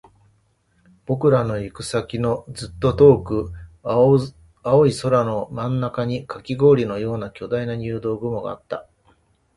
[1.05, 3.51] 僕らの行く先のずっと遠く、
[3.83, 4.17] 青
[4.87, 8.87] い空の真ん中にカキ氷のような巨大な入道雲があった